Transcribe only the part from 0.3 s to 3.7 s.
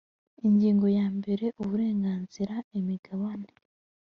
ingingo ya mbere uburenganzira imigabane